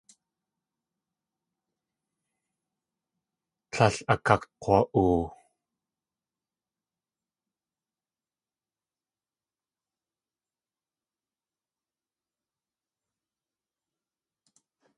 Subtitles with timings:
[3.73, 5.19] Tlél akakg̲wa.oo.